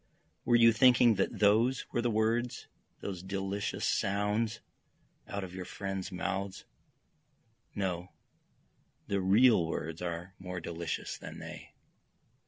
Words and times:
Were 0.45 0.55
you 0.55 0.71
thinking 0.73 1.13
that 1.17 1.37
those 1.37 1.85
were 1.91 2.01
the 2.01 2.09
words, 2.09 2.65
those 3.01 3.21
delicious 3.21 3.85
sounds 3.85 4.59
out 5.27 5.43
of 5.43 5.53
your 5.53 5.63
friends' 5.63 6.11
mouths? 6.11 6.65
No, 7.75 8.09
the 9.05 9.21
real 9.21 9.63
words 9.67 10.01
are 10.01 10.33
more 10.39 10.59
delicious 10.59 11.19
than 11.19 11.37
they. 11.37 11.75